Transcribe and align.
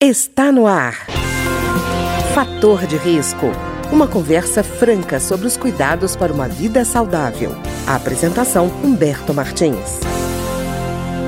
Está 0.00 0.52
no 0.52 0.64
ar. 0.64 0.94
Fator 2.32 2.86
de 2.86 2.94
risco. 2.96 3.46
Uma 3.92 4.06
conversa 4.06 4.62
franca 4.62 5.18
sobre 5.18 5.48
os 5.48 5.56
cuidados 5.56 6.14
para 6.14 6.32
uma 6.32 6.46
vida 6.46 6.84
saudável. 6.84 7.50
A 7.82 7.96
apresentação 7.96 8.66
Humberto 8.86 9.34
Martins. 9.34 9.98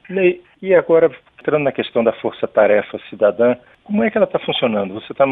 Ney, 0.10 0.42
e 0.60 0.74
agora, 0.74 1.12
entrando 1.40 1.64
na 1.64 1.72
questão 1.72 2.04
da 2.04 2.14
força-tarefa 2.14 2.98
cidadã, 3.08 3.56
como 3.84 4.04
é 4.04 4.10
que 4.10 4.18
ela 4.18 4.26
está 4.26 4.40
funcionando? 4.40 4.96
Você 4.96 5.12
está 5.12 5.26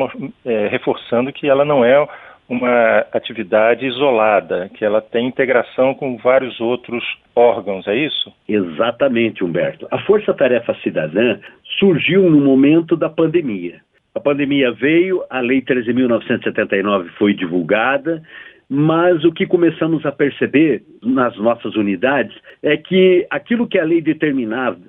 é, 0.45 0.67
reforçando 0.67 1.33
que 1.33 1.47
ela 1.47 1.65
não 1.65 1.83
é 1.83 2.07
uma 2.47 2.99
atividade 3.11 3.85
isolada, 3.85 4.69
que 4.73 4.85
ela 4.85 5.01
tem 5.01 5.27
integração 5.27 5.93
com 5.93 6.17
vários 6.17 6.59
outros 6.59 7.03
órgãos, 7.35 7.87
é 7.87 7.95
isso? 7.95 8.31
Exatamente, 8.47 9.43
Humberto. 9.43 9.87
A 9.91 9.99
Força 9.99 10.33
Tarefa 10.33 10.75
Cidadã 10.83 11.39
surgiu 11.79 12.29
no 12.29 12.39
momento 12.39 12.95
da 12.95 13.09
pandemia. 13.09 13.81
A 14.13 14.19
pandemia 14.19 14.71
veio, 14.71 15.23
a 15.29 15.39
Lei 15.39 15.61
13.979 15.61 17.09
foi 17.17 17.33
divulgada, 17.33 18.21
mas 18.69 19.23
o 19.23 19.31
que 19.31 19.45
começamos 19.45 20.05
a 20.05 20.11
perceber 20.11 20.83
nas 21.03 21.37
nossas 21.37 21.75
unidades 21.75 22.35
é 22.63 22.75
que 22.75 23.25
aquilo 23.29 23.67
que 23.67 23.77
a 23.77 23.83
lei 23.83 24.01
determinava, 24.01 24.79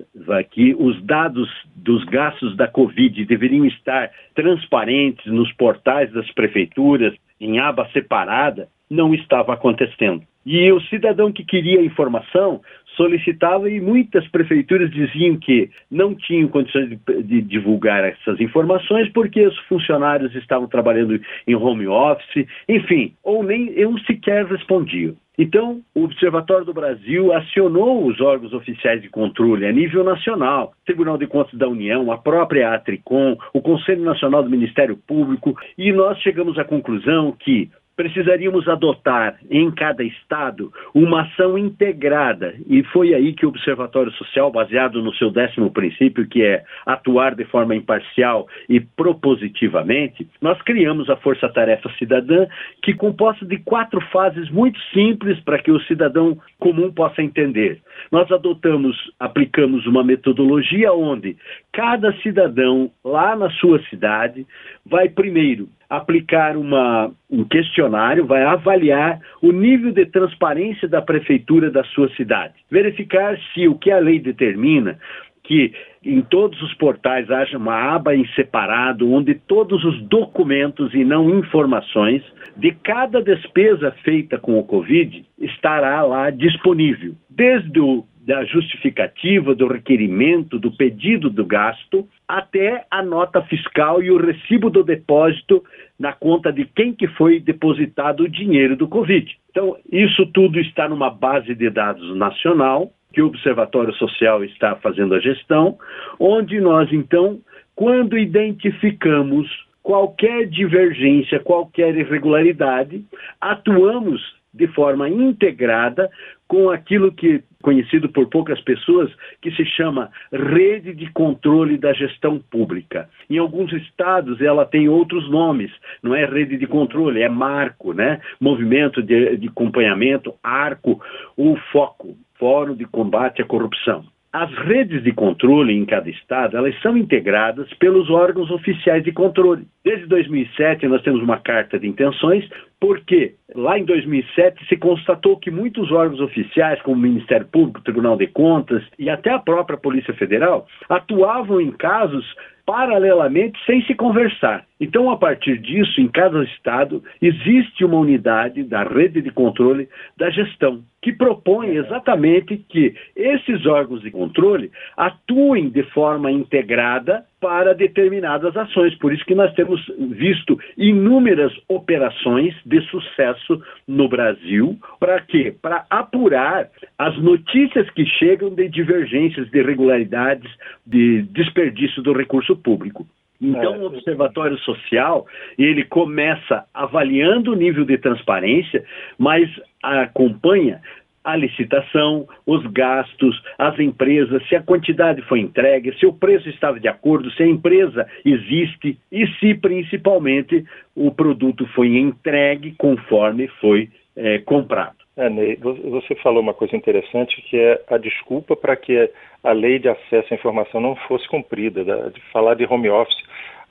que 0.49 0.75
os 0.79 0.99
dados 1.03 1.47
dos 1.75 2.03
gastos 2.05 2.55
da 2.57 2.67
Covid 2.67 3.23
deveriam 3.25 3.65
estar 3.65 4.09
transparentes 4.33 5.25
nos 5.31 5.51
portais 5.53 6.11
das 6.11 6.29
prefeituras, 6.31 7.13
em 7.39 7.59
aba 7.59 7.87
separada, 7.91 8.67
não 8.89 9.13
estava 9.13 9.53
acontecendo. 9.53 10.23
E 10.45 10.71
o 10.71 10.79
cidadão 10.81 11.31
que 11.31 11.43
queria 11.43 11.83
informação 11.83 12.61
solicitava 12.97 13.69
e 13.69 13.79
muitas 13.79 14.27
prefeituras 14.27 14.91
diziam 14.91 15.37
que 15.37 15.69
não 15.89 16.13
tinham 16.13 16.49
condições 16.49 16.89
de, 16.89 17.23
de, 17.23 17.41
divulgar 17.41 18.03
essas 18.03 18.41
informações 18.41 19.07
porque 19.13 19.45
os 19.45 19.57
funcionários 19.69 20.35
estavam 20.35 20.67
trabalhando 20.67 21.21
em 21.47 21.55
home 21.55 21.87
office, 21.87 22.45
enfim, 22.67 23.13
ou 23.23 23.43
nem 23.43 23.69
eu 23.69 23.97
sequer 23.99 24.45
respondiam. 24.45 25.15
Então, 25.39 25.81
o 25.93 26.05
Observatório 26.05 26.65
do 26.65 26.73
Brasil 26.73 27.31
acionou 27.31 28.07
os 28.07 28.19
órgãos 28.19 28.53
oficiais 28.53 29.03
de 29.03 29.09
controle 29.09 29.67
a 29.67 29.71
nível 29.71 30.03
nacional, 30.03 30.73
Tribunal 30.83 31.15
de 31.15 31.27
Contas 31.27 31.53
da 31.59 31.67
União, 31.67 32.11
a 32.11 32.17
própria 32.17 32.73
Atricom, 32.73 33.37
o 33.53 33.61
Conselho 33.61 34.03
Nacional 34.03 34.41
do 34.41 34.49
Ministério 34.49 34.97
Público, 34.97 35.55
e 35.77 35.93
nós 35.93 36.17
chegamos 36.21 36.57
à 36.57 36.63
conclusão 36.63 37.35
que 37.37 37.69
precisaríamos 37.97 38.67
adotar 38.67 39.35
em 39.49 39.71
cada 39.71 40.03
estado 40.03 40.71
uma 40.93 41.23
ação 41.23 41.57
integrada. 41.57 42.53
E 42.67 42.83
foi 42.83 43.15
aí 43.15 43.33
que 43.33 43.45
o 43.45 43.49
Observatório 43.49 44.11
Social, 44.13 44.51
baseado 44.51 45.01
no 45.01 45.13
seu 45.15 45.31
décimo 45.31 45.71
princípio, 45.71 46.27
que 46.27 46.43
é 46.43 46.63
atuar 46.85 47.33
de 47.33 47.43
forma 47.45 47.75
imparcial 47.75 48.47
e 48.69 48.79
propositivamente, 48.79 50.27
nós 50.39 50.61
criamos 50.61 51.09
a 51.09 51.17
Força 51.17 51.49
Tarefa 51.49 51.89
Cidadã, 51.97 52.45
que 52.83 52.93
composta 52.93 53.43
de 53.45 53.57
quatro 53.57 53.99
fases 54.11 54.49
muito 54.51 54.79
simples 54.93 55.39
para 55.39 55.57
que 55.57 55.71
o 55.71 55.81
cidadão 55.81 56.37
comum 56.59 56.91
possa 56.93 57.23
entender. 57.23 57.81
Nós 58.11 58.31
adotamos, 58.31 58.95
aplicamos 59.19 59.87
uma 59.87 60.03
metodologia 60.03 60.93
onde 60.93 61.35
cada 61.77 62.11
cidadão 62.23 62.89
lá 63.05 63.35
na 63.35 63.51
sua 63.51 63.79
cidade 63.83 64.47
vai 64.83 65.07
primeiro 65.07 65.69
aplicar 65.87 66.57
uma, 66.57 67.11
um 67.29 67.43
questionário, 67.43 68.25
vai 68.25 68.43
avaliar 68.43 69.19
o 69.43 69.51
nível 69.51 69.91
de 69.91 70.07
transparência 70.07 70.87
da 70.87 71.03
prefeitura 71.03 71.69
da 71.69 71.83
sua 71.83 72.09
cidade, 72.15 72.55
verificar 72.69 73.37
se 73.53 73.67
o 73.67 73.75
que 73.75 73.91
a 73.91 73.99
lei 73.99 74.19
determina 74.19 74.97
que 75.43 75.71
em 76.03 76.19
todos 76.21 76.59
os 76.63 76.73
portais 76.73 77.29
haja 77.29 77.57
uma 77.57 77.95
aba 77.95 78.15
em 78.15 78.27
separado, 78.29 79.13
onde 79.13 79.35
todos 79.35 79.85
os 79.85 80.01
documentos 80.07 80.95
e 80.95 81.05
não 81.05 81.29
informações 81.37 82.23
de 82.57 82.71
cada 82.71 83.21
despesa 83.21 83.91
feita 84.03 84.39
com 84.39 84.57
o 84.57 84.63
Covid 84.63 85.23
estará 85.39 86.01
lá 86.01 86.31
disponível, 86.31 87.13
desde 87.29 87.79
o 87.79 88.03
da 88.27 88.43
justificativa, 88.43 89.55
do 89.55 89.67
requerimento, 89.67 90.59
do 90.59 90.69
pedido 90.69 91.29
do 91.29 91.45
gasto, 91.45 92.05
até 92.27 92.85
a 92.91 93.01
nota 93.01 93.41
fiscal 93.43 94.03
e 94.03 94.11
o 94.11 94.17
recibo 94.17 94.69
do 94.69 94.83
depósito 94.83 95.63
na 95.97 96.11
conta 96.11 96.51
de 96.51 96.65
quem 96.65 96.91
que 96.93 97.07
foi 97.07 97.39
depositado 97.39 98.23
o 98.23 98.29
dinheiro 98.29 98.75
do 98.75 98.85
Covid. 98.85 99.33
Então, 99.49 99.77
isso 99.89 100.25
tudo 100.33 100.59
está 100.59 100.89
numa 100.89 101.09
base 101.09 101.55
de 101.55 101.69
dados 101.69 102.17
nacional, 102.17 102.91
que 103.13 103.21
o 103.21 103.27
Observatório 103.27 103.93
Social 103.93 104.43
está 104.43 104.75
fazendo 104.75 105.15
a 105.15 105.21
gestão, 105.21 105.77
onde 106.19 106.59
nós, 106.59 106.91
então, 106.91 107.39
quando 107.73 108.17
identificamos 108.17 109.47
qualquer 109.81 110.47
divergência, 110.47 111.39
qualquer 111.39 111.95
irregularidade, 111.95 113.05
atuamos 113.39 114.21
de 114.53 114.67
forma 114.67 115.07
integrada 115.07 116.09
com 116.45 116.69
aquilo 116.69 117.11
que 117.11 117.41
conhecido 117.67 118.07
por 118.07 118.29
poucas 118.29 118.61
pessoas 118.61 119.11
que 119.41 119.51
se 119.51 119.65
chama 119.65 120.09
rede 120.31 120.93
de 120.93 121.11
controle 121.11 121.77
da 121.77 121.91
gestão 121.91 122.39
pública. 122.39 123.09
Em 123.29 123.37
alguns 123.37 123.73
estados 123.73 124.39
ela 124.39 124.65
tem 124.65 124.87
outros 124.87 125.29
nomes, 125.29 125.69
não 126.01 126.15
é 126.15 126.23
rede 126.23 126.55
de 126.55 126.65
controle, 126.65 127.21
é 127.21 127.27
marco, 127.27 127.91
né? 127.91 128.21
Movimento 128.39 129.03
de, 129.03 129.35
de 129.35 129.49
acompanhamento, 129.49 130.33
arco, 130.41 131.01
o 131.35 131.57
foco, 131.73 132.15
Fórum 132.39 132.73
de 132.73 132.85
Combate 132.85 133.41
à 133.41 133.45
Corrupção. 133.45 134.05
As 134.39 134.53
redes 134.53 135.01
de 135.01 135.11
controle 135.13 135.73
em 135.73 135.83
cada 135.83 136.07
estado, 136.11 136.55
elas 136.55 136.79
são 136.83 136.95
integradas 136.95 137.67
pelos 137.79 138.07
órgãos 138.11 138.51
oficiais 138.51 139.03
de 139.03 139.11
controle. 139.11 139.65
Desde 139.83 140.05
2007 140.05 140.87
nós 140.87 141.01
temos 141.01 141.23
uma 141.23 141.39
carta 141.39 141.79
de 141.79 141.87
intenções, 141.87 142.47
porque 142.79 143.33
lá 143.55 143.79
em 143.79 143.83
2007 143.83 144.63
se 144.67 144.77
constatou 144.77 145.37
que 145.37 145.49
muitos 145.49 145.91
órgãos 145.91 146.21
oficiais, 146.21 146.79
como 146.83 146.97
o 146.97 146.99
Ministério 146.99 147.47
Público, 147.47 147.81
Tribunal 147.81 148.15
de 148.15 148.27
Contas 148.27 148.83
e 148.99 149.09
até 149.09 149.31
a 149.31 149.39
própria 149.39 149.75
Polícia 149.75 150.13
Federal, 150.13 150.67
atuavam 150.87 151.59
em 151.59 151.71
casos 151.71 152.23
paralelamente 152.63 153.57
sem 153.65 153.81
se 153.85 153.95
conversar. 153.95 154.65
Então, 154.79 155.09
a 155.09 155.17
partir 155.17 155.57
disso, 155.57 156.01
em 156.01 156.07
cada 156.09 156.43
estado, 156.43 157.01
existe 157.21 157.85
uma 157.85 157.97
unidade 157.97 158.61
da 158.61 158.83
rede 158.83 159.21
de 159.21 159.31
controle 159.31 159.87
da 160.17 160.29
gestão, 160.29 160.83
que 161.01 161.13
propõe 161.13 161.75
exatamente 161.75 162.57
que 162.57 162.93
esses 163.15 163.65
órgãos 163.65 164.01
de 164.01 164.11
controle 164.11 164.71
atuem 164.95 165.69
de 165.69 165.83
forma 165.91 166.31
integrada 166.31 167.23
para 167.39 167.73
determinadas 167.73 168.57
ações. 168.57 168.95
Por 168.95 169.13
isso 169.13 169.23
que 169.25 169.35
nós 169.35 169.53
temos 169.53 169.79
visto 169.97 170.59
inúmeras 170.75 171.53
operações 171.67 172.55
de 172.65 172.81
sucesso 172.89 173.61
no 173.87 174.09
Brasil. 174.09 174.77
Para 174.99 175.21
quê? 175.21 175.55
Para 175.61 175.85
apurar 175.89 176.69
as 176.97 177.17
notícias 177.19 177.89
que 177.91 178.05
chegam 178.05 178.49
de 178.49 178.67
divergências, 178.67 179.49
de 179.51 179.59
irregularidades, 179.59 180.51
de 180.85 181.21
desperdício 181.23 182.01
do 182.01 182.13
recurso 182.13 182.55
público. 182.55 183.05
Então, 183.41 183.75
é. 183.75 183.77
o 183.77 183.85
observatório 183.85 184.57
social, 184.59 185.25
ele 185.57 185.83
começa 185.83 186.65
avaliando 186.73 187.51
o 187.51 187.55
nível 187.55 187.85
de 187.85 187.97
transparência, 187.97 188.83
mas 189.17 189.49
acompanha 189.81 190.81
a 191.27 191.35
licitação, 191.35 192.25
os 192.45 192.65
gastos, 192.67 193.43
as 193.59 193.77
empresas, 193.79 194.41
se 194.47 194.55
a 194.55 194.63
quantidade 194.63 195.21
foi 195.23 195.41
entregue, 195.41 195.93
se 195.99 196.05
o 196.05 196.13
preço 196.13 196.47
estava 196.47 196.79
de 196.79 196.87
acordo, 196.87 197.29
se 197.31 197.43
a 197.43 197.47
empresa 197.47 198.07
existe 198.23 198.97
e 199.11 199.27
se 199.37 199.53
principalmente 199.53 200.63
o 200.95 201.11
produto 201.11 201.67
foi 201.75 201.97
entregue 201.97 202.73
conforme 202.77 203.49
foi 203.59 203.89
é, 204.15 204.39
comprado. 204.39 204.96
É, 205.17 205.29
Ney, 205.29 205.57
você 205.57 206.13
falou 206.21 206.41
uma 206.41 206.53
coisa 206.53 206.75
interessante 206.75 207.41
que 207.49 207.57
é 207.57 207.81
a 207.89 207.97
desculpa 207.97 208.55
para 208.55 208.75
que 208.75 209.09
a 209.43 209.51
lei 209.51 209.79
de 209.79 209.89
acesso 209.89 210.31
à 210.31 210.35
informação 210.35 210.79
não 210.79 210.95
fosse 210.95 211.27
cumprida, 211.27 211.83
de 212.11 212.21
falar 212.31 212.53
de 212.53 212.65
home 212.65 212.89
office. 212.89 213.17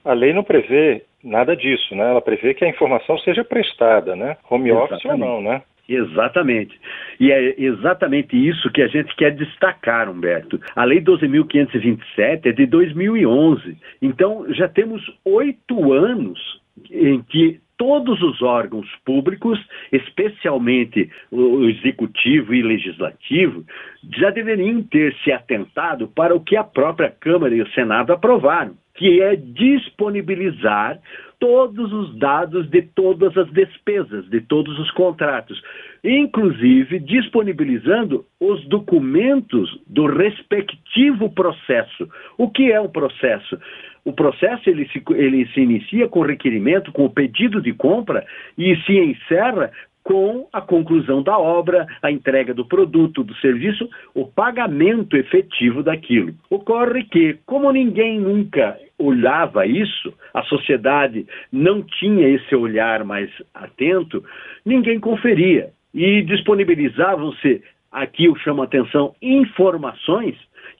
A 0.05 0.13
lei 0.13 0.33
não 0.33 0.43
prevê 0.43 1.03
nada 1.23 1.57
disso, 1.57 1.95
né? 1.95 2.11
Ela 2.11 2.21
prevê 2.21 2.53
que 2.53 2.65
a 2.65 2.69
informação 2.69 3.17
seja 3.19 3.45
prestada, 3.45 4.17
né? 4.17 4.37
Home 4.51 4.71
Exatamente. 4.71 4.95
office 4.95 5.05
ou 5.05 5.17
não, 5.19 5.41
né? 5.41 5.63
Exatamente. 5.89 6.79
E 7.21 7.31
é 7.31 7.55
exatamente 7.61 8.37
isso 8.37 8.71
que 8.73 8.83
a 8.83 8.89
gente 8.89 9.15
quer 9.15 9.31
destacar, 9.31 10.11
Humberto. 10.11 10.61
A 10.75 10.85
Lei 10.85 11.01
12.527 11.01 12.47
é 12.47 12.53
de 12.53 12.67
2011. 12.67 13.77
Então, 14.03 14.53
já 14.53 14.69
temos 14.69 15.01
oito 15.25 15.93
anos 15.93 16.61
em 16.91 17.23
que 17.23 17.61
todos 17.97 18.21
os 18.21 18.43
órgãos 18.43 18.87
públicos, 19.07 19.59
especialmente 19.91 21.11
o 21.31 21.65
executivo 21.65 22.53
e 22.53 22.63
legislativo, 22.63 23.65
já 24.19 24.31
deveriam 24.31 24.83
ter 24.83 25.15
se 25.25 25.33
atentado 25.33 26.07
para 26.09 26.35
o 26.35 26.41
que 26.41 26.57
a 26.57 26.65
própria 26.65 27.11
Câmara 27.11 27.55
e 27.55 27.63
o 27.63 27.71
Senado 27.71 28.13
aprovaram, 28.13 28.75
que 28.95 29.23
é 29.23 29.35
disponibilizar 29.35 30.99
todos 31.39 31.91
os 31.93 32.19
dados 32.19 32.69
de 32.69 32.83
todas 32.83 33.37
as 33.37 33.51
despesas, 33.53 34.29
de 34.29 34.41
todos 34.43 34.79
os 34.79 34.91
contratos, 34.91 35.61
inclusive 36.05 36.99
disponibilizando 36.99 38.27
os 38.39 38.63
documentos 38.69 39.71
do 39.87 40.07
respectivo 40.07 41.31
processo. 41.31 42.09
O 42.37 42.51
que 42.51 42.73
é 42.73 42.81
um 42.81 42.89
processo? 42.89 43.59
O 44.07 44.13
processo 44.13 44.71
ele 44.71 44.89
se, 44.91 45.03
ele 45.17 45.45
se 45.49 45.61
inicia 45.61 46.07
com 46.07 46.21
o 46.21 46.25
requerimento, 46.25 46.93
com 46.93 47.05
o 47.05 47.11
pedido 47.11 47.61
de 47.61 47.73
compra 47.73 48.25
e 48.57 48.77
se 48.83 48.97
encerra 48.97 49.73
com 50.05 50.47
a 50.53 50.61
conclusão 50.61 51.21
da 51.25 51.37
obra, 51.37 51.85
a 52.01 52.13
entrega 52.13 52.55
do 52.55 52.65
produto, 52.65 53.25
do 53.25 53.35
serviço, 53.39 53.91
o 54.15 54.25
pagamento 54.25 55.17
efetivo 55.17 55.83
daquilo. 55.83 56.33
Ocorre 56.49 57.03
que, 57.03 57.37
como 57.45 57.73
ninguém 57.73 58.21
nunca 58.21 58.79
olhava 58.97 59.67
isso, 59.67 60.15
a 60.33 60.45
sociedade 60.45 61.27
não 61.51 61.83
tinha 61.83 62.29
esse 62.29 62.55
olhar 62.55 63.03
mais 63.03 63.29
atento, 63.53 64.25
ninguém 64.65 65.01
conferia. 65.01 65.71
E 65.93 66.23
disponibilizavam-se, 66.23 67.61
aqui 67.91 68.27
eu 68.27 68.37
chamo 68.37 68.63
a 68.63 68.67
atenção, 68.67 69.17
informações 69.21 70.37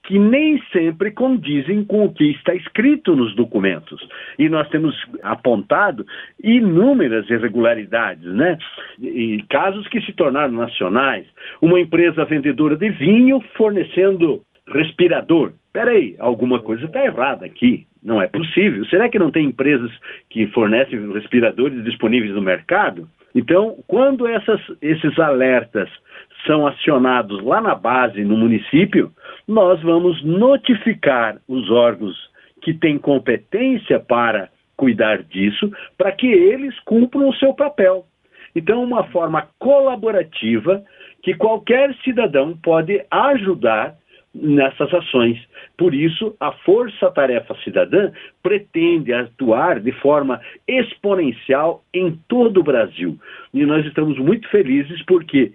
que 0.07 0.19
nem 0.19 0.63
sempre 0.73 1.11
condizem 1.11 1.85
com 1.85 2.07
o 2.07 2.13
que 2.13 2.31
está 2.31 2.55
escrito 2.55 3.15
nos 3.15 3.35
documentos. 3.35 4.01
E 4.39 4.49
nós 4.49 4.69
temos 4.69 4.95
apontado 5.23 6.07
inúmeras 6.43 7.29
irregularidades, 7.29 8.25
né? 8.25 8.57
E 9.01 9.43
casos 9.51 9.87
que 9.89 10.01
se 10.01 10.13
tornaram 10.13 10.53
nacionais. 10.53 11.27
Uma 11.61 11.81
empresa 11.81 12.25
vendedora 12.25 12.77
de 12.77 12.89
vinho 12.91 13.41
fornecendo 13.57 14.43
respirador. 14.69 15.53
Peraí, 15.73 16.15
alguma 16.19 16.61
coisa 16.61 16.87
está 16.87 17.05
errada 17.05 17.45
aqui. 17.45 17.87
Não 18.03 18.23
é 18.23 18.29
possível. 18.29 18.85
Será 18.87 19.09
que 19.09 19.19
não 19.19 19.33
tem 19.33 19.47
empresas 19.47 19.91
que 20.31 20.47
fornecem 20.49 21.13
respiradores 21.13 21.83
disponíveis 21.85 22.33
no 22.33 22.41
mercado? 22.41 23.09
Então, 23.35 23.77
quando 23.87 24.27
essas, 24.27 24.61
esses 24.81 25.19
alertas 25.19 25.91
são 26.47 26.67
acionados 26.67 27.43
lá 27.43 27.61
na 27.61 27.75
base, 27.75 28.25
no 28.25 28.37
município, 28.37 29.13
nós 29.47 29.81
vamos 29.83 30.23
notificar 30.25 31.39
os 31.49 31.71
órgãos 31.71 32.17
que 32.63 32.75
têm 32.75 32.99
competência 32.99 34.01
para 34.01 34.49
cuidar 34.77 35.23
disso, 35.23 35.71
para 35.97 36.13
que 36.13 36.27
eles 36.27 36.79
cumpram 36.81 37.29
o 37.29 37.35
seu 37.35 37.55
papel. 37.55 38.05
Então, 38.55 38.83
uma 38.83 39.05
forma 39.05 39.49
colaborativa 39.59 40.83
que 41.23 41.35
qualquer 41.35 41.95
cidadão 42.05 42.57
pode 42.57 43.05
ajudar 43.11 43.95
nessas 44.35 44.93
ações. 44.93 45.39
Por 45.77 45.95
isso, 45.95 46.35
a 46.39 46.53
Força 46.53 47.11
Tarefa 47.11 47.55
Cidadã 47.65 48.13
pretende 48.43 49.13
atuar 49.13 49.81
de 49.81 49.93
forma 49.93 50.41
exponencial 50.69 51.83
em 51.93 52.19
todo 52.29 52.61
o 52.61 52.65
Brasil. 52.65 53.19
E 53.53 53.65
nós 53.65 53.85
estamos 53.87 54.19
muito 54.19 54.49
felizes 54.49 55.03
porque 55.07 55.53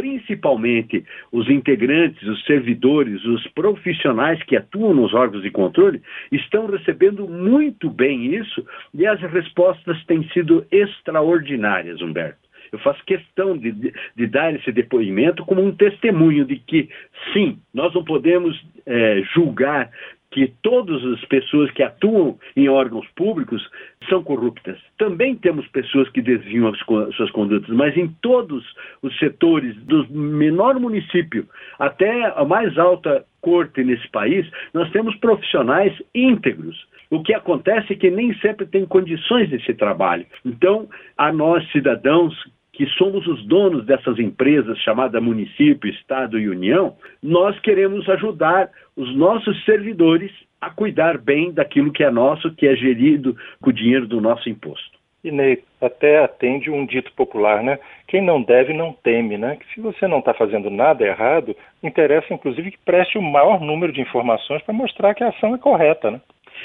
principalmente 0.00 1.04
os 1.30 1.50
integrantes, 1.50 2.26
os 2.26 2.42
servidores, 2.46 3.22
os 3.26 3.46
profissionais 3.48 4.42
que 4.44 4.56
atuam 4.56 4.94
nos 4.94 5.12
órgãos 5.12 5.42
de 5.42 5.50
controle, 5.50 6.00
estão 6.32 6.66
recebendo 6.66 7.28
muito 7.28 7.90
bem 7.90 8.34
isso 8.34 8.64
e 8.94 9.06
as 9.06 9.20
respostas 9.20 10.02
têm 10.06 10.26
sido 10.30 10.64
extraordinárias, 10.72 12.00
Humberto. 12.00 12.38
Eu 12.72 12.78
faço 12.78 13.04
questão 13.04 13.58
de, 13.58 13.72
de, 13.72 14.26
dar 14.26 14.54
esse 14.54 14.72
depoimento 14.72 15.44
como 15.44 15.62
um 15.62 15.74
testemunho 15.74 16.46
de 16.46 16.56
que, 16.56 16.88
sim, 17.32 17.58
nós 17.74 17.92
não 17.92 18.04
podemos 18.04 18.58
é, 18.86 19.22
julgar 19.34 19.90
que 20.30 20.52
todas 20.62 21.04
as 21.04 21.24
pessoas 21.24 21.70
que 21.72 21.82
atuam 21.82 22.38
em 22.56 22.68
órgãos 22.68 23.06
públicos 23.16 23.68
são 24.08 24.22
corruptas. 24.22 24.78
Também 24.96 25.34
temos 25.34 25.66
pessoas 25.68 26.08
que 26.10 26.22
desviam 26.22 26.68
as 26.68 26.78
suas 27.16 27.30
condutas, 27.32 27.68
mas 27.74 27.96
em 27.96 28.08
todos 28.22 28.64
os 29.02 29.16
setores, 29.18 29.76
do 29.84 30.06
menor 30.10 30.78
município 30.78 31.48
até 31.78 32.26
a 32.36 32.44
mais 32.44 32.78
alta 32.78 33.24
corte 33.40 33.82
nesse 33.82 34.08
país, 34.10 34.48
nós 34.72 34.90
temos 34.90 35.16
profissionais 35.16 35.92
íntegros. 36.14 36.76
O 37.10 37.22
que 37.22 37.34
acontece 37.34 37.94
é 37.94 37.96
que 37.96 38.10
nem 38.10 38.32
sempre 38.38 38.66
tem 38.66 38.86
condições 38.86 39.50
desse 39.50 39.74
trabalho. 39.74 40.26
Então, 40.44 40.88
a 41.16 41.32
nós, 41.32 41.68
cidadãos 41.72 42.34
que 42.72 42.86
somos 42.90 43.26
os 43.26 43.44
donos 43.46 43.84
dessas 43.84 44.18
empresas 44.18 44.78
chamadas 44.78 45.22
município, 45.22 45.90
estado 45.90 46.38
e 46.38 46.48
união, 46.48 46.96
nós 47.22 47.58
queremos 47.60 48.08
ajudar 48.08 48.70
os 48.96 49.14
nossos 49.16 49.64
servidores 49.64 50.30
a 50.60 50.70
cuidar 50.70 51.18
bem 51.18 51.52
daquilo 51.52 51.92
que 51.92 52.04
é 52.04 52.10
nosso, 52.10 52.54
que 52.54 52.66
é 52.66 52.76
gerido 52.76 53.36
com 53.60 53.70
o 53.70 53.72
dinheiro 53.72 54.06
do 54.06 54.20
nosso 54.20 54.48
imposto. 54.48 54.98
E 55.22 55.30
Ney, 55.30 55.62
até 55.82 56.24
atende 56.24 56.70
um 56.70 56.86
dito 56.86 57.12
popular, 57.12 57.62
né? 57.62 57.78
Quem 58.08 58.22
não 58.22 58.42
deve 58.42 58.72
não 58.72 58.92
teme, 58.92 59.36
né? 59.36 59.56
Que 59.56 59.74
se 59.74 59.80
você 59.80 60.06
não 60.06 60.20
está 60.20 60.32
fazendo 60.32 60.70
nada 60.70 61.04
errado, 61.04 61.54
interessa 61.82 62.32
inclusive 62.32 62.70
que 62.70 62.78
preste 62.78 63.18
o 63.18 63.22
maior 63.22 63.60
número 63.60 63.92
de 63.92 64.00
informações 64.00 64.62
para 64.62 64.72
mostrar 64.72 65.14
que 65.14 65.22
a 65.22 65.28
ação 65.28 65.54
é 65.54 65.58
correta, 65.58 66.10
né? 66.10 66.20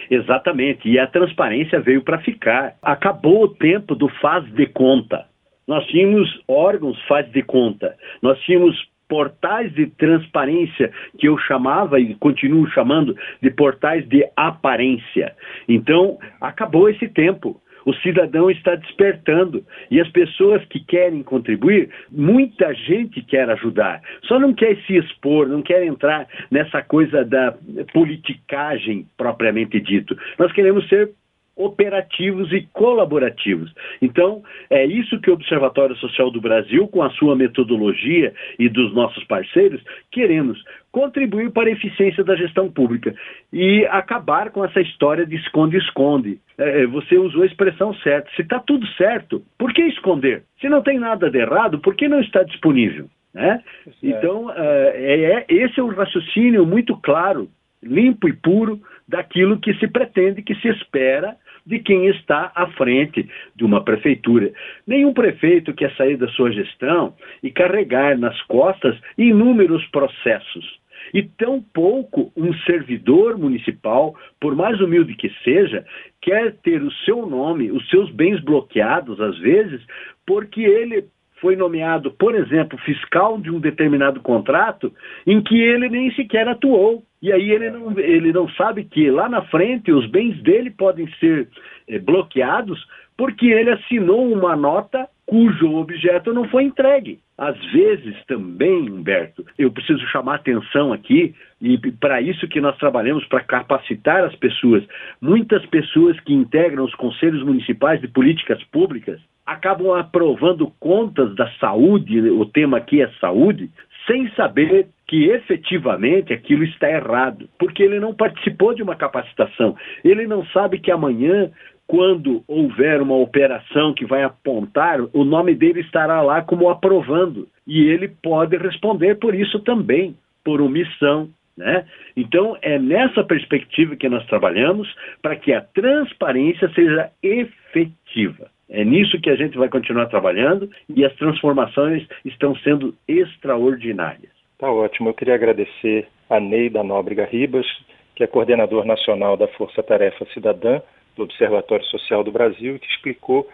Exatamente, 0.10 0.90
e 0.90 1.00
a 1.00 1.08
transparência 1.08 1.80
veio 1.80 2.02
para 2.02 2.20
ficar. 2.20 2.76
Acabou 2.82 3.44
o 3.44 3.54
tempo 3.56 3.96
do 3.96 4.08
faz 4.20 4.46
de 4.54 4.66
conta. 4.68 5.26
Nós 5.68 5.86
tínhamos 5.88 6.30
órgãos 6.48 7.02
faz 7.08 7.30
de 7.32 7.42
conta, 7.42 7.96
nós 8.22 8.40
tínhamos 8.42 8.76
portais 9.08 9.74
de 9.74 9.88
transparência 9.88 10.92
que 11.18 11.28
eu 11.28 11.38
chamava 11.38 12.00
e 12.00 12.16
continuo 12.16 12.68
chamando 12.72 13.16
de 13.42 13.52
portais 13.52 14.08
de 14.08 14.28
aparência. 14.36 15.36
Então, 15.68 16.18
acabou 16.42 16.90
esse 16.90 17.08
tempo. 17.08 17.62
O 17.86 17.94
cidadão 17.98 18.50
está 18.50 18.74
despertando 18.74 19.64
e 19.92 20.02
as 20.02 20.10
pessoas 20.10 20.66
que 20.66 20.80
querem 20.80 21.22
contribuir, 21.22 21.92
muita 22.12 22.74
gente 22.74 23.22
quer 23.22 23.48
ajudar, 23.52 24.02
só 24.24 24.40
não 24.40 24.56
quer 24.56 24.76
se 24.88 24.98
expor, 24.98 25.48
não 25.48 25.62
quer 25.62 25.86
entrar 25.86 26.28
nessa 26.50 26.82
coisa 26.82 27.24
da 27.24 27.56
politicagem 27.94 29.08
propriamente 29.16 29.80
dito. 29.80 30.18
Nós 30.40 30.52
queremos 30.52 30.90
ser 30.90 31.12
operativos 31.56 32.52
e 32.52 32.68
colaborativos. 32.74 33.74
Então, 34.02 34.44
é 34.70 34.86
isso 34.86 35.20
que 35.22 35.30
o 35.30 35.34
Observatório 35.34 35.96
Social 35.96 36.30
do 36.30 36.42
Brasil, 36.42 36.88
com 36.88 37.02
a 37.02 37.10
sua 37.12 37.36
metodologia 37.36 38.34
e 38.60 38.68
dos 38.68 38.94
nossos 38.94 39.24
parceiros, 39.24 39.82
queremos 40.12 40.62
contribuir 40.92 41.52
para 41.52 41.70
a 41.70 41.72
eficiência 41.72 42.24
da 42.24 42.36
gestão 42.36 42.70
pública 42.70 43.14
e 43.52 43.86
acabar 43.86 44.50
com 44.50 44.64
essa 44.66 44.82
história 44.82 45.26
de 45.26 45.36
esconde-esconde. 45.38 46.40
É, 46.58 46.84
é 46.84 46.88
você 46.88 47.18
usou 47.18 47.44
a 47.44 47.46
expressão 47.46 47.94
certa. 47.96 48.30
Se 48.36 48.42
está 48.42 48.60
tudo 48.60 48.86
certo, 48.94 49.42
por 49.58 49.74
que 49.74 49.82
esconder? 49.84 50.44
Se 50.60 50.68
não 50.68 50.82
tem 50.82 51.00
nada 51.00 51.30
de 51.30 51.38
errado, 51.38 51.80
por 51.80 51.96
que 51.96 52.08
não 52.08 52.20
está 52.20 52.44
disponível? 52.44 53.08
Né? 53.34 53.62
Então, 54.02 54.50
é, 54.52 55.44
é, 55.44 55.46
esse 55.50 55.80
é 55.80 55.84
um 55.84 55.94
raciocínio 55.94 56.66
muito 56.66 56.96
claro, 56.98 57.50
limpo 57.84 58.30
e 58.30 58.34
puro 58.34 58.82
daquilo 59.08 59.60
que 59.60 59.74
se 59.76 59.88
pretende, 59.88 60.42
que 60.42 60.56
se 60.56 60.70
espera 60.70 61.36
de 61.66 61.80
quem 61.80 62.08
está 62.08 62.52
à 62.56 62.68
frente 62.68 63.28
de 63.56 63.66
uma 63.66 63.84
prefeitura. 63.84 64.52
Nenhum 64.86 65.14
prefeito 65.14 65.74
quer 65.74 65.96
sair 65.96 66.18
da 66.18 66.28
sua 66.30 66.52
gestão 66.52 67.14
e 67.42 67.50
carregar 67.50 68.18
nas 68.18 68.40
costas 68.44 68.96
inúmeros 69.18 69.86
processos. 69.88 70.80
E 71.14 71.24
tão 71.24 71.62
pouco 71.62 72.32
um 72.36 72.54
servidor 72.66 73.38
municipal, 73.38 74.16
por 74.40 74.56
mais 74.56 74.80
humilde 74.82 75.16
que 75.16 75.30
seja, 75.44 75.86
quer 76.22 76.54
ter 76.64 76.82
o 76.82 76.92
seu 77.06 77.26
nome, 77.26 77.72
os 77.72 77.88
seus 77.90 78.10
bens 78.12 78.42
bloqueados, 78.42 79.22
às 79.22 79.38
vezes, 79.38 79.82
porque 80.26 80.62
ele 80.62 81.06
foi 81.46 81.56
nomeado, 81.56 82.10
por 82.10 82.34
exemplo, 82.34 82.76
fiscal 82.80 83.38
de 83.38 83.52
um 83.52 83.60
determinado 83.60 84.20
contrato 84.20 84.92
em 85.28 85.44
que 85.44 85.56
ele 85.62 85.88
nem 85.90 86.12
sequer 86.16 86.48
atuou. 86.48 87.04
E 87.22 87.32
aí 87.32 87.52
ele 87.52 87.70
não, 87.70 88.00
ele 88.00 88.34
não 88.34 88.50
sabe 88.50 88.84
que 88.84 89.12
lá 89.12 89.30
na 89.30 89.44
frente 89.44 89.92
os 89.92 90.08
bens 90.10 90.42
dele 90.42 90.72
podem 90.72 91.08
ser 91.20 91.48
eh, 91.88 92.00
bloqueados 92.00 92.84
porque 93.16 93.46
ele 93.46 93.70
assinou 93.70 94.28
uma 94.34 94.56
nota 94.56 95.08
cujo 95.24 95.76
objeto 95.76 96.34
não 96.34 96.50
foi 96.50 96.64
entregue. 96.64 97.20
Às 97.38 97.64
vezes 97.72 98.16
também, 98.26 98.90
Humberto, 98.90 99.46
eu 99.56 99.72
preciso 99.72 100.04
chamar 100.08 100.36
atenção 100.36 100.92
aqui, 100.92 101.36
e 101.62 101.78
para 101.78 102.22
isso 102.22 102.48
que 102.48 102.60
nós 102.60 102.76
trabalhamos, 102.78 103.24
para 103.28 103.44
capacitar 103.44 104.24
as 104.24 104.36
pessoas. 104.38 104.84
Muitas 105.22 105.64
pessoas 105.68 106.20
que 106.22 106.34
integram 106.34 106.86
os 106.86 106.96
conselhos 106.96 107.44
municipais 107.44 108.02
de 108.02 108.08
políticas 108.08 108.64
públicas 108.66 109.22
acabam 109.46 109.94
aprovando 109.94 110.72
contas 110.80 111.36
da 111.36 111.50
saúde, 111.60 112.20
o 112.30 112.46
tema 112.46 112.78
aqui 112.78 113.02
é 113.02 113.10
saúde, 113.20 113.70
sem 114.08 114.30
saber 114.32 114.88
que 115.08 115.26
efetivamente 115.26 116.34
aquilo 116.34 116.64
está 116.64 116.90
errado, 116.90 117.48
porque 117.60 117.84
ele 117.84 118.00
não 118.00 118.14
participou 118.14 118.74
de 118.74 118.82
uma 118.82 118.96
capacitação, 118.96 119.76
ele 120.04 120.26
não 120.26 120.46
sabe 120.48 120.80
que 120.80 120.92
amanhã, 120.92 121.52
quando 121.88 122.44
houver 122.48 123.02
uma 123.02 123.16
operação 123.16 123.94
que 123.94 124.06
vai 124.06 124.24
apontar, 124.24 125.00
o 125.14 125.24
nome 125.24 125.54
dele 125.54 125.82
estará 125.82 126.22
lá 126.22 126.42
como 126.42 126.70
aprovando, 126.70 127.48
e 127.68 127.84
ele 127.84 128.08
pode 128.08 128.58
responder 128.58 129.16
por 129.16 129.36
isso 129.36 129.60
também, 129.60 130.16
por 130.44 130.62
omissão. 130.62 131.30
Né? 131.56 131.86
Então, 132.18 132.58
é 132.62 132.78
nessa 132.78 133.24
perspectiva 133.24 133.96
que 133.96 134.10
nós 134.10 134.26
trabalhamos 134.26 134.94
para 135.22 135.36
que 135.36 135.54
a 135.54 135.62
transparência 135.62 136.70
seja 136.74 137.10
efetiva. 137.24 138.50
É 138.70 138.84
nisso 138.84 139.20
que 139.22 139.30
a 139.30 139.36
gente 139.36 139.58
vai 139.58 139.70
continuar 139.70 140.08
trabalhando 140.08 140.70
e 140.90 141.06
as 141.06 141.14
transformações 141.16 142.06
estão 142.24 142.56
sendo 142.58 142.96
extraordinárias. 143.08 144.32
Tá 144.58 144.72
ótimo. 144.72 145.10
Eu 145.10 145.14
queria 145.14 145.36
agradecer 145.36 146.08
a 146.30 146.40
Neida 146.40 146.84
Nóbrega 146.84 147.26
Ribas, 147.26 147.68
que 148.16 148.24
é 148.24 148.28
coordenador 148.28 148.86
nacional 148.86 149.38
da 149.38 149.48
Força 149.50 149.84
Tarefa 149.84 150.26
Cidadã 150.34 150.82
do 151.16 151.24
Observatório 151.24 151.86
Social 151.86 152.24
do 152.24 152.32
Brasil, 152.32 152.80
que 152.80 152.88
explicou 152.88 153.48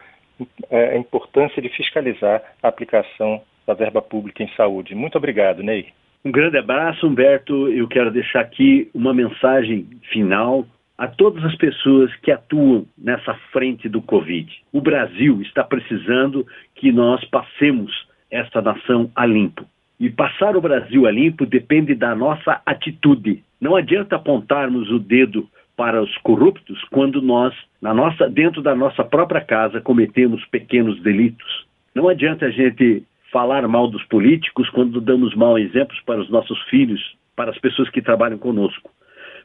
é, 0.70 0.94
a 0.94 0.98
importância 0.98 1.62
de 1.62 1.70
fiscalizar 1.70 2.42
a 2.62 2.68
aplicação 2.68 3.42
da 3.66 3.74
verba 3.74 4.02
pública 4.02 4.44
em 4.44 4.50
saúde. 4.56 4.96
Muito 4.96 5.18
obrigado, 5.18 5.62
Ney. 5.62 5.88
Um 6.24 6.32
grande 6.32 6.58
abraço, 6.58 7.08
Humberto. 7.08 7.68
Eu 7.70 7.88
quero 7.88 8.12
deixar 8.12 8.42
aqui 8.42 8.90
uma 8.94 9.14
mensagem 9.14 9.88
final 10.12 10.66
a 11.02 11.08
todas 11.08 11.44
as 11.44 11.56
pessoas 11.56 12.16
que 12.18 12.30
atuam 12.30 12.86
nessa 12.96 13.34
frente 13.52 13.90
do 13.90 14.04
Covid. 14.04 14.48
O 14.72 14.80
Brasil 14.80 15.42
está 15.42 15.64
precisando 15.64 16.46
que 16.76 16.92
nós 16.92 17.26
passemos 17.26 17.92
esta 18.30 18.62
nação 18.62 19.10
a 19.16 19.26
limpo. 19.26 19.66
E 20.00 20.12
passar 20.12 20.56
o 20.56 20.62
Brasil 20.62 21.08
a 21.08 21.12
limpo 21.12 21.44
depende 21.44 21.96
da 21.96 22.14
nossa 22.14 22.62
atitude. 22.68 23.44
Não 23.60 23.76
adianta 23.76 24.16
apontarmos 24.16 24.92
o 24.92 25.00
dedo 25.00 25.50
para 25.76 26.00
os 26.00 26.16
corruptos 26.20 26.80
quando 26.92 27.20
nós, 27.20 27.52
na 27.82 27.96
nossa, 27.96 28.30
dentro 28.30 28.62
da 28.62 28.76
nossa 28.76 29.04
própria 29.04 29.42
casa, 29.42 29.82
cometemos 29.82 30.46
pequenos 30.52 31.02
delitos. 31.02 31.66
Não 31.96 32.10
adianta 32.10 32.46
a 32.46 32.52
gente 32.52 33.02
falar 33.32 33.68
mal 33.68 33.88
dos 33.88 34.04
políticos 34.04 34.70
quando 34.70 35.02
damos 35.02 35.34
maus 35.34 35.62
exemplos 35.62 36.00
para 36.02 36.22
os 36.22 36.30
nossos 36.30 36.62
filhos, 36.70 37.16
para 37.36 37.50
as 37.50 37.58
pessoas 37.58 37.90
que 37.90 38.04
trabalham 38.04 38.38
conosco 38.38 38.92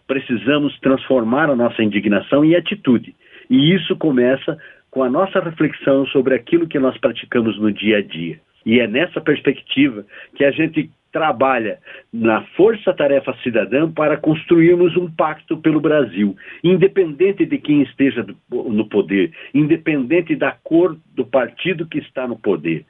precisamos 0.07 0.79
transformar 0.81 1.51
a 1.51 1.57
nossa 1.57 1.83
indignação 1.83 2.45
em 2.45 2.55
atitude. 2.55 3.15
E 3.51 3.75
isso 3.75 3.97
começa 3.97 4.59
com 4.91 5.03
a 5.03 5.11
nossa 5.11 5.41
reflexão 5.41 6.07
sobre 6.07 6.35
aquilo 6.35 6.67
que 6.67 6.79
nós 6.79 6.97
praticamos 6.99 7.59
no 7.59 7.73
dia 7.73 7.99
a 7.99 8.03
dia. 8.03 8.41
E 8.65 8.81
é 8.81 8.87
nessa 8.87 9.21
perspectiva 9.21 10.05
que 10.35 10.45
a 10.45 10.51
gente 10.51 10.91
trabalha 11.13 11.79
na 12.13 12.43
força-tarefa 12.57 13.35
cidadã 13.43 13.91
para 13.91 14.19
construirmos 14.19 14.97
um 14.97 15.11
pacto 15.11 15.57
pelo 15.57 15.81
Brasil, 15.81 16.37
independente 16.63 17.47
de 17.47 17.57
quem 17.59 17.83
esteja 17.83 18.27
no 18.51 18.87
poder, 18.89 19.33
independente 19.55 20.37
da 20.37 20.53
cor 20.53 20.97
do 21.15 21.25
partido 21.25 21.87
que 21.87 21.99
está 21.99 22.27
no 22.27 22.39
poder. 22.39 22.85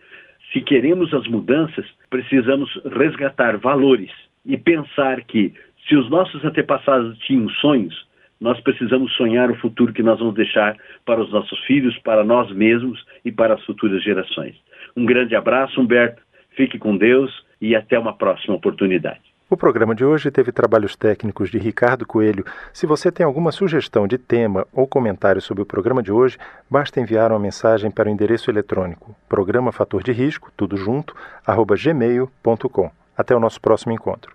Se 0.53 0.61
queremos 0.61 1.13
as 1.13 1.27
mudanças, 1.29 1.87
precisamos 2.09 2.69
resgatar 2.97 3.59
valores 3.59 4.11
e 4.45 4.57
pensar 4.57 5.23
que, 5.23 5.53
se 5.89 5.95
os 5.95 6.11
nossos 6.11 6.45
antepassados 6.45 7.17
tinham 7.19 7.49
sonhos, 7.49 8.07
nós 8.41 8.61
precisamos 8.61 9.15
sonhar 9.15 9.51
o 9.51 9.57
futuro 9.57 9.93
que 9.93 10.03
nós 10.03 10.19
vamos 10.19 10.35
deixar 10.35 10.77
para 11.05 11.23
os 11.23 11.31
nossos 11.33 11.59
filhos, 11.65 11.97
para 11.99 12.25
nós 12.25 12.51
mesmos 12.53 13.05
e 13.25 13.33
para 13.33 13.55
as 13.55 13.65
futuras 13.65 14.03
gerações. 14.03 14.55
Um 14.97 15.07
grande 15.07 15.35
abraço, 15.35 15.81
Humberto. 15.81 16.23
Fique 16.51 16.79
com 16.79 16.97
Deus 16.97 17.33
e 17.61 17.75
até 17.75 17.99
uma 17.99 18.17
próxima 18.17 18.55
oportunidade. 18.55 19.21
O 19.49 19.57
programa 19.57 19.95
de 19.95 20.05
hoje 20.05 20.29
teve 20.29 20.51
trabalhos 20.51 20.97
técnicos 20.97 21.51
de 21.51 21.59
Ricardo 21.59 22.05
Coelho. 22.05 22.45
Se 22.73 22.85
você 22.85 23.13
tem 23.13 23.25
alguma 23.25 23.53
sugestão 23.53 24.09
de 24.09 24.19
tema 24.19 24.67
ou 24.73 24.89
comentário 24.89 25.41
sobre 25.41 25.63
o 25.63 25.67
programa 25.67 26.03
de 26.03 26.11
hoje, 26.11 26.37
basta 26.69 27.01
enviar 27.01 27.31
uma 27.31 27.39
mensagem 27.39 27.89
para 27.89 28.09
o 28.09 28.13
endereço 28.13 28.51
eletrônico 28.51 29.15
programa 29.29 29.71
fator 29.71 30.03
de 30.03 30.11
risco, 30.11 30.51
tudo 30.57 30.77
junto, 30.77 31.15
arroba 31.47 31.77
gmail.com. 31.77 32.91
Até 33.17 33.37
o 33.37 33.41
nosso 33.41 33.61
próximo 33.61 33.93
encontro. 33.93 34.35